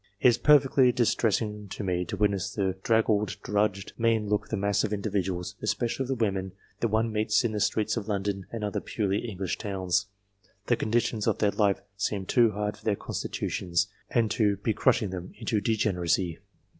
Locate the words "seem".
11.97-12.25